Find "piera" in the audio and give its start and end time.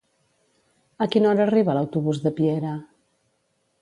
2.41-2.73